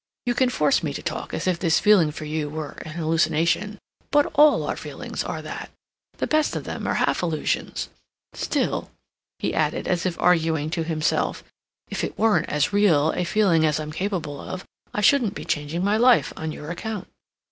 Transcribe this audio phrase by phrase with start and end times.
[0.25, 3.77] You can force me to talk as if this feeling for you were an hallucination,
[4.09, 5.69] but all our feelings are that.
[6.17, 7.87] The best of them are half illusions.
[8.33, 8.89] Still,"
[9.37, 11.43] he added, as if arguing to himself,
[11.91, 15.83] "if it weren't as real a feeling as I'm capable of, I shouldn't be changing
[15.83, 17.07] my life on your account."